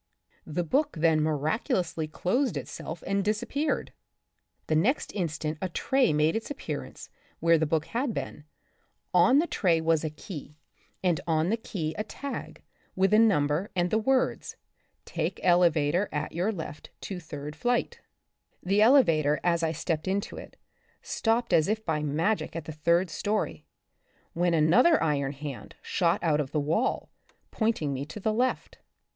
The 0.47 0.63
book 0.63 0.93
then 0.97 1.21
miraculously 1.21 2.07
closed 2.07 2.57
itself 2.57 3.03
and 3.05 3.23
disappeared! 3.23 3.93
The 4.65 4.75
next 4.75 5.13
instant 5.13 5.59
a 5.61 5.69
tray 5.69 6.11
made 6.11 6.35
its 6.35 6.49
appearance 6.49 7.11
where 7.39 7.59
the 7.59 7.67
book 7.67 7.85
had 7.85 8.11
been, 8.11 8.45
on 9.13 9.37
the 9.37 9.45
tray 9.45 9.79
was 9.79 10.03
a 10.03 10.09
key, 10.09 10.57
and 11.03 11.21
on 11.27 11.49
the 11.49 11.55
key 11.55 11.93
a 11.99 12.03
tag 12.03 12.63
with 12.95 13.13
a 13.13 13.19
number 13.19 13.69
and 13.75 13.91
the 13.91 13.99
words, 13.99 14.55
Take 15.05 15.39
ele 15.43 15.69
vator 15.69 16.07
at 16.11 16.31
your 16.31 16.51
left 16.51 16.89
to 17.01 17.19
third 17.19 17.53
flight'' 17.55 17.99
The 18.63 18.81
elevator 18.81 19.39
as 19.43 19.61
I 19.61 19.71
stepped 19.71 20.07
into 20.07 20.35
it, 20.35 20.57
stopped 21.03 21.53
as 21.53 21.67
if 21.67 21.85
by 21.85 22.01
magic 22.01 22.55
at 22.55 22.65
the 22.65 22.71
third 22.71 23.11
story, 23.11 23.67
when 24.33 24.55
another 24.55 25.03
iron 25.03 25.33
hand 25.33 25.75
shot 25.83 26.23
out 26.23 26.39
of 26.39 26.53
the 26.53 26.59
wall, 26.59 27.11
pointing 27.51 27.93
me 27.93 28.03
to 28.07 28.19
the 28.19 28.33
left. 28.33 28.79